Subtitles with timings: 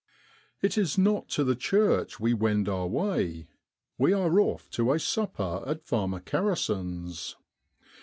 [0.63, 3.49] It is not to the church we wend our way;
[3.99, 7.35] we are off to a sup per at Farmer Kerrison's.